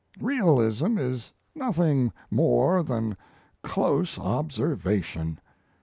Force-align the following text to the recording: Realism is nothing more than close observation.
Realism 0.19 0.97
is 0.97 1.31
nothing 1.53 2.11
more 2.31 2.81
than 2.81 3.15
close 3.61 4.17
observation. 4.17 5.39